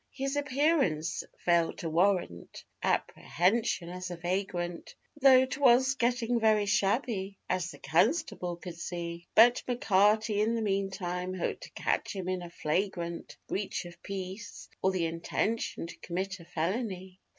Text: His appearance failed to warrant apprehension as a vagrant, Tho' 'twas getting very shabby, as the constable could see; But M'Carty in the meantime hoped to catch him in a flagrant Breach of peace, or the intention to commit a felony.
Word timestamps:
His 0.09 0.35
appearance 0.35 1.23
failed 1.37 1.77
to 1.77 1.89
warrant 1.91 2.63
apprehension 2.81 3.87
as 3.89 4.09
a 4.09 4.15
vagrant, 4.17 4.95
Tho' 5.21 5.45
'twas 5.45 5.93
getting 5.93 6.39
very 6.39 6.65
shabby, 6.65 7.37
as 7.47 7.69
the 7.69 7.77
constable 7.77 8.55
could 8.55 8.79
see; 8.79 9.27
But 9.35 9.61
M'Carty 9.67 10.41
in 10.41 10.55
the 10.55 10.63
meantime 10.63 11.35
hoped 11.35 11.61
to 11.65 11.71
catch 11.73 12.15
him 12.15 12.27
in 12.29 12.41
a 12.41 12.49
flagrant 12.49 13.37
Breach 13.45 13.85
of 13.85 14.01
peace, 14.01 14.67
or 14.81 14.89
the 14.91 15.05
intention 15.05 15.85
to 15.85 15.99
commit 15.99 16.39
a 16.39 16.45
felony. 16.45 17.19